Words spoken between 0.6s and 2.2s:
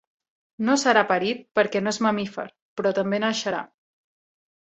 No serà parit perquè no és